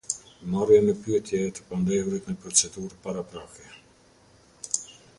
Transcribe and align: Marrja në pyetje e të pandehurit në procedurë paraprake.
Marrja 0.53 0.79
në 0.85 0.95
pyetje 1.01 1.41
e 1.49 1.51
të 1.59 1.67
pandehurit 1.73 2.31
në 2.31 2.37
procedurë 2.47 3.01
paraprake. 3.07 3.71